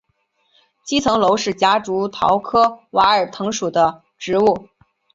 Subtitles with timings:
[0.83, 4.67] 七层楼是夹竹桃科娃儿藤属的植物。